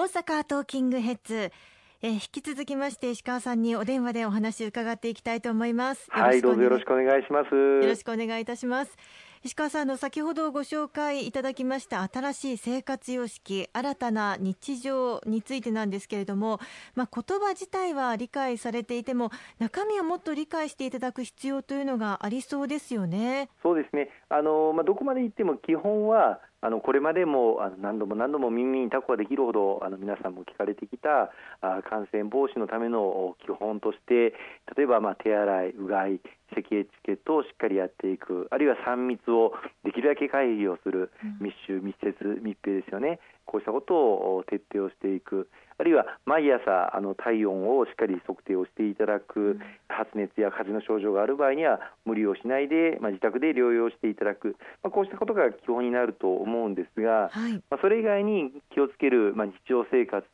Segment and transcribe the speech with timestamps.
[0.00, 1.52] 大阪トーキングヘッズ。
[2.00, 6.06] えー、引き続きまして石川さんにお電話でお話伺っていきたいと思います。
[6.08, 7.54] はいどうぞよろしくお願いします。
[7.54, 8.96] よろしくお願いいたします。
[9.44, 16.60] 石川さんの先ほどご紹介いただきました新しい生活様式新たな日常についてなんですけれども、
[16.94, 23.48] まあ、言葉自体は理解されていても中身はもっと理解していただく必要というのがありそうですよね。
[23.62, 24.10] そうですね。
[24.28, 31.32] あの、まあ、どこまで言っても基本はあのこれまでもあの何度も何度も耳にタコができるほどあの皆さんも聞かれてきた
[31.62, 34.34] あ感染防止のための基本として
[34.76, 36.20] 例えばまあ手洗い、うがい、
[36.54, 39.52] 咳エチケットをしっかりやっていくあるいは3密を
[39.84, 42.12] できるだけ回避をする密集、密接、
[42.42, 43.20] 密閉ですよね。
[43.46, 45.48] こうしたことを徹底をしていく
[45.80, 60.26] あるいは毎朝あの体温をしっかり測定をしていただく、発熱や風邪の症状がある場合には無理をしないで、まあ、自宅で療養していただく、まあ、こうしたことが基本になると思うんですが、はい、まあ、それ以外に気をつける、まあ、日常生活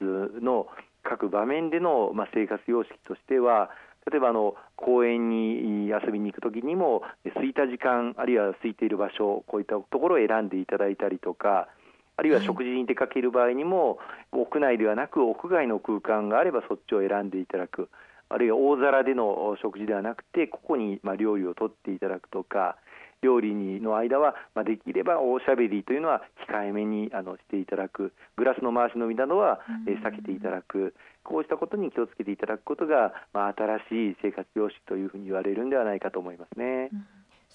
[0.43, 0.67] の
[1.05, 3.71] 各場面での、まあ、生活様式としては
[4.11, 7.03] 例えばあの公園に遊びに行くときにも
[7.35, 11.69] 空いた時間あるいは空いている場所こういったところを選んでいただいたりとか
[12.17, 13.97] あるいは食事に出かける場合にも、
[14.33, 17.89] はい、屋内ではなく屋外の空間があればそっちを選んでいただく。
[18.29, 22.77] あるいは大皿での食事ではなくてここにまあ料理をとっていただくとか
[23.23, 28.13] 料理の間は、まあ、できればおしゃべりというのは控えめにあのしていただく。
[28.37, 30.95] グラスの回し飲みなどは、えー、避けていただく。
[31.25, 36.91] こうしたことに気をつけていただくことが、まあ、新しい生活様式というふうに言われるんではないかと思いますね。
[36.93, 37.07] うん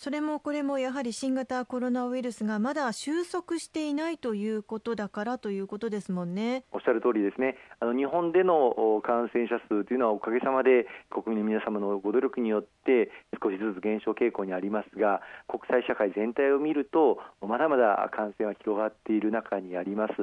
[0.04, 6.64] それもこれもやはり新型コロナウイルスがまだ収束していないということだからということですもんね。
[6.72, 7.56] おっしゃる通りですね。
[7.80, 13.12] あの日本での感染者数というのはおかげさまで国民の皆様のご努力によって
[13.44, 20.14] 少しずつ減少傾向にありますが、国際社会全体を見るとまだまだ感染は広がっている中にあります。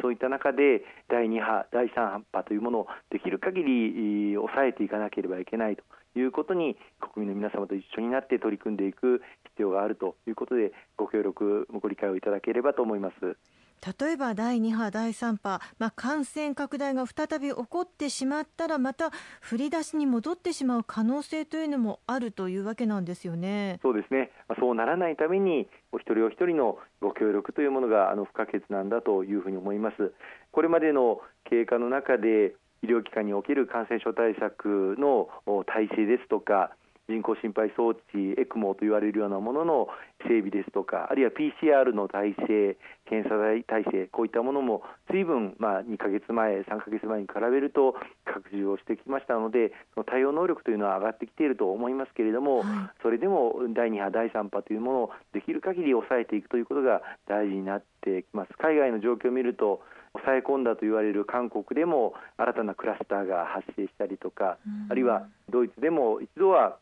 [0.00, 5.82] そういった中で第2波、第3波というものをできる限り抑えていかなければいけないと。
[6.16, 13.36] いうことに国民の皆様と一緒になって取り組んでいく必要があるということでご協力ご理解をいただければと思います。
[13.80, 19.10] 例えば第2波、第3波、まあ、感染拡大が再び起こってしまったらまた
[19.40, 23.78] 振り出しに戻ってしまう可能性というのもあるというわけなんですよね。
[23.82, 30.12] そうですね、まあ、そうならないためにお一人お一人のご協力というものがあの不可欠なんだというふうに思います。
[30.52, 35.28] これまでの経過の中で医療機関における感染症対策の
[35.66, 36.70] 体制ですとか
[37.10, 39.88] 人工心肺装置、エクモと言われるようなものの
[40.22, 42.76] 整備ですとか、あるいは PCR の体制、
[43.06, 52.66] 検査体制、こういったものも随分、まあ、2か月前、3か月前に比べると拡充をしてきましたので、その対応能力というのは上がってきていると思いますけれども、はい、
[53.02, 58.52] それでも第2波、第3波というものをできる限り抑えていくということが大事になってきます。
[58.58, 59.82] 海外の状況を見ると
[60.12, 66.78] 抑え込んだと言われる韓国でも新たなクラスターが発生したりとか、あるいはドイツでも一度は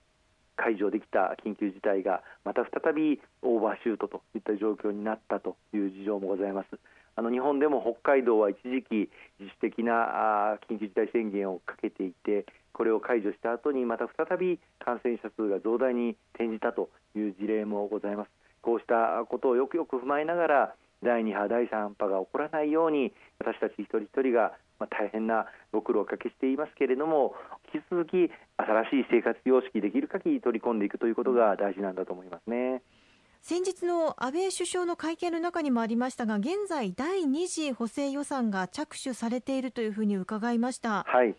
[0.58, 6.68] 解除できた緊急事態がまた再びオーバーシュートといった状況になったという事情もございます。
[7.16, 9.10] あの日本でも北海道は一時期
[9.40, 18.30] 自主的な緊急事態宣言をかけていてこれを解除した後にまた再び感染者数が増大に転じたという事例もございます。
[18.62, 27.34] こうしたことをよくよく踏まえながら第2波、第3波が起こらないように私たち一人一人がまあ、大変なご苦労をかけしていますけれども
[27.74, 32.82] 引き続き新しい生活様式できる限り取り込んでいくということが大事なんだと思いますね。
[33.40, 41.04] 先日の安倍首相の会見の中にもありましたが現在第2次補正予算が着手されているというふうに伺いました。
[41.06, 41.34] はい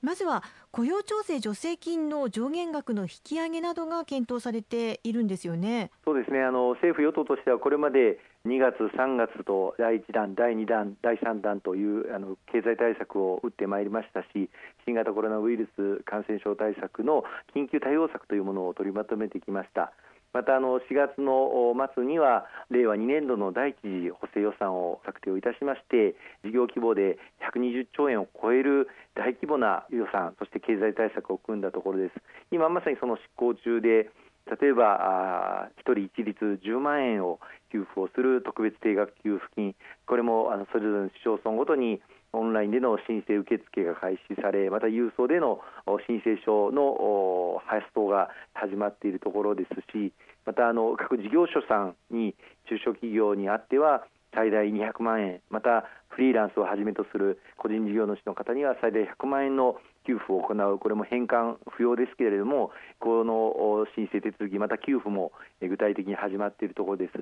[0.00, 5.90] まずは雇用調整助成金の上限額の引き上げなどが検討されているんですよね。
[6.04, 6.40] そうですね。
[6.44, 14.48] あの政府与党としてはこれまで2月、3月と第1弾、第2弾、第3弾というあの経済対策を打ってまいりましたし、
[14.86, 19.92] 新型コロナウイルス感染症対策の緊急対応策というものを取りまとめてきました。
[20.32, 27.18] またあの4月の末には令和2年度の第一次補正予算を策定をいたしまして事業規模で
[27.50, 32.14] 120兆円を超える大規模な予算そして経済対策を組んだところです
[32.52, 34.10] 今まさにその執行中で
[34.60, 37.40] 例えば1人一律10万円を
[37.70, 39.74] 給付をする特別定額給付金。
[40.06, 42.00] これもあのそれぞれの市町村ごとに
[42.32, 45.60] オンラインでの申請受付が開始されまた郵送での
[46.06, 50.12] 申請書の発送が始まっているところですし
[50.44, 52.34] またあの各事業所さんに
[52.68, 54.04] 中小企業にあっては
[54.34, 59.76] 最大200万円またフリーランスをはじめとする個人事業主の方には最大100万円の
[60.08, 67.12] 給付を行うこれも返還不要ですけれどもこの申請手続きまた給付も具体的に始まっているところです。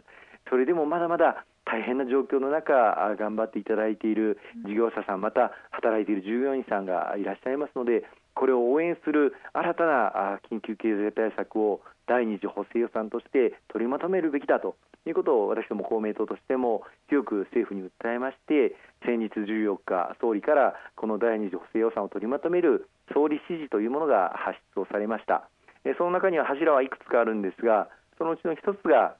[0.48, 2.72] それでもまだまだ大変な状況の中
[3.18, 8.04] 頑張っていただいている事業者さんまた働いている従業員さんがいらっしゃいますので
[8.34, 14.76] これを応援する新たな緊急経済対策を第2次補正予算として取りまとめるべきだと
[15.10, 18.74] いうことを私ども公明党としても強く政府に訴えまして
[19.04, 25.48] 先日14日総理からこの第2次補正予算を取りまとめる総理指示というものが発出をされました。
[25.94, 27.88] その中には柱はいくつかあるんですが
[28.18, 29.14] そのうちの一つが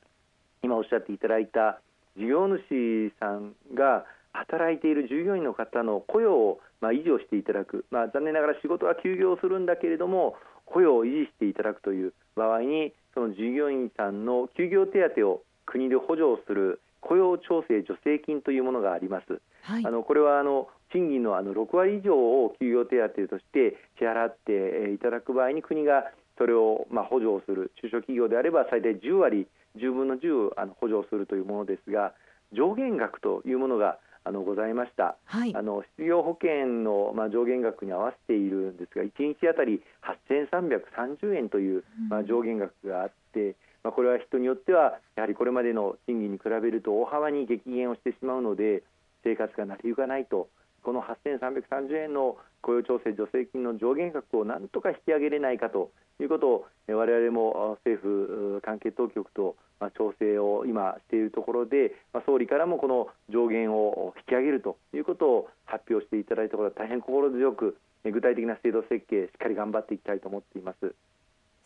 [0.62, 1.80] 今おっしゃっていただいた
[2.16, 19.40] 事業主さんが働いている従業員の方の雇用をまあ維持をしていただく、まあ、残念ながら仕事は休業するんだけれども雇用を維持していただくという場合にその従業員さんの休業手当を国で補助をする雇用調整助成金というものがあります。
[19.62, 26.04] はい、あのこれはあの賃金のあの6割以上を休業手当として支払っていただく場合に国が
[26.38, 27.72] それをまあ補助をする。
[27.82, 29.46] 中小企業であれば最大10割
[29.76, 32.14] 10分の10あの補助をするというものですが
[32.52, 39.80] 上限額というものがあのございました、はい、あの失業保険の、まあ、上限額に合わせているんですが1日あたり
[40.26, 43.54] 8330円という、まあ、上限額があって、まあ、
[43.92, 48.82] これは人によってはやはりこれまでの賃金に比べると大幅に激減をしてしまうので
[49.24, 50.48] 生活が成り行かないと。
[50.82, 55.90] この8330円の雇用調整助成金の上限額をなんとか引き上げれないかと。
[56.18, 59.56] いうことを我々も政府関係当局と
[59.98, 61.92] 調整を今しているところで
[62.24, 64.78] 総理からもこの上限を引き上げると。
[64.94, 70.94] いうことを発表していただいたことは大変心強く具体的な制度設計しっかり頑張っていきたいと思っています。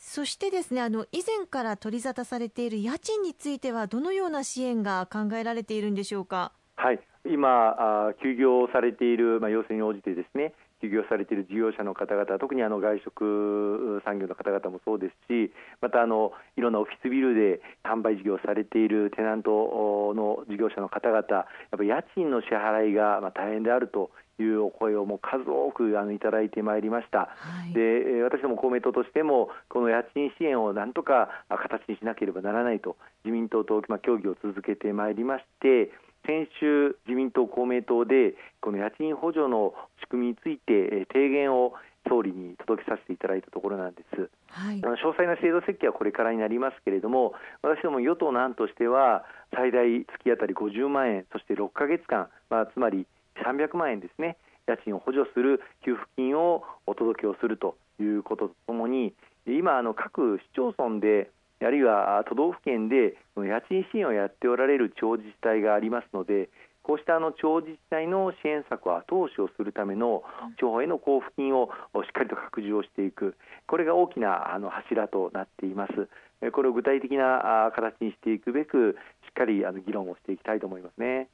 [0.03, 6.53] そしてですねあの以前から取り沙汰されている家賃についてはどのような支援が考えられているんでしょうか？
[6.77, 15.53] はい今、休業されている、まあ、要請に応じてですね休業されている事業者の方々特にあの外食産業の方々もそうですし
[15.83, 24.11] またあのいろんなオフィスビルで販売事業されているテナントの事業者の方々やっぱ家賃の支払いがまあ大変であると
[24.43, 35.91] いうお声をもう数多くあのいただいてまいりました、はい、で私ども公明党としてもこの家賃支援をなんとか形にしなければならないと自民党と、まあ、協議を続けてまいりまして
[36.27, 41.73] 先週、自民党、公明党でこの家賃補助の仕組みについて提言を
[42.09, 53.07] 総理に届けさせていただいたところなんです、はい、詳細な制度設計はこれからになりますけれども私ども与党の案としては最大月当たり50万円そして6か月間、まあ、つまり
[53.45, 54.37] 300万円ですね。
[54.67, 59.15] 家賃を補助する給付金をお届けをするということとともに
[59.47, 66.49] 今あの各市町村であるいは都道府県で家賃支援をやっておられる地方自治体がありますので
[66.83, 70.23] こうしたあの地方自治体の支援策を後押しをするための
[70.59, 71.69] 地方への交付金を
[72.05, 73.37] しっかりと拡充をしていく。
[73.67, 76.09] これが大きなあの柱となっています。
[76.53, 78.97] これを具体的な形にしていくべく
[79.27, 81.29] しっかりあの議論をしていきたいと思いますね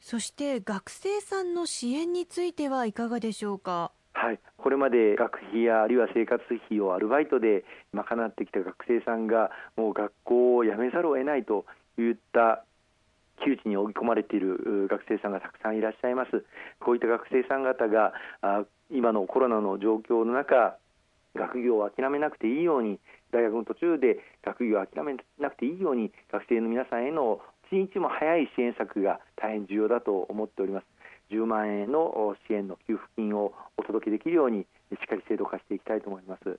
[0.00, 3.92] そして学生さんの支援についてはいかがでしょうか？
[4.12, 11.64] はい、これまで学費やあるいは生活費をアルバイトで賄ってきた学生さんがもう学校を辞めざるを得ないと
[11.96, 12.64] いった
[13.44, 16.44] 窮地に追い込まれている学生さんがたくさんいらっしゃいます。
[16.80, 18.12] こういった学生さん方が
[18.42, 20.76] あ今のコロナの状況の中
[21.34, 22.98] 学業を諦めなくていいように
[23.32, 27.40] 大学の途中で学業を諦めなくていいように学生の皆さんへの
[27.72, 30.86] 一日も早い支援策が大変重要だと思っております。
[31.30, 36.58] 10万円の支援の給付金をお届けできるようにしっかり制度化していきたいと思います。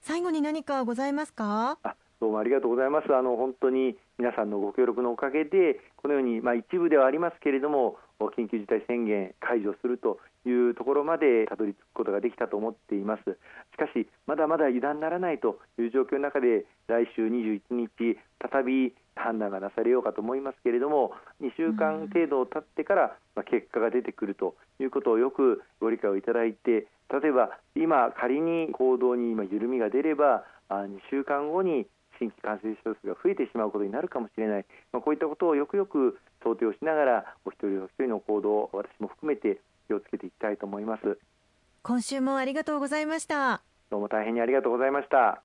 [0.00, 1.78] 最後に何かございますか？
[1.82, 3.14] あどうもありがとうございます。
[3.14, 13.22] あの本当に皆さんのご協力のおかげでこのように、まあ、一部ではありますけれども緊急事態宣言解除するというところまでたどり着くことができたと思っています。
[13.24, 31.86] しかしまだまだ油断ならないという状況の中で来週21日再び判断がなされようかと思いますけれども2週間程度経ってから、ま結果が出てくるということをよくご理解をいただいて例えば今仮に行動に今緩みが出れば2週間後に
[32.18, 41.18] 新規感染者数が増えてしまうことになるかもしれない、まあ、こういったことをよくよく想定をしながらお一人お一人の行動私も含めて気をつけていきたいと思います。
[41.82, 43.62] 今週もありがとうございました。
[43.94, 45.43] どうも大変にありがとうございました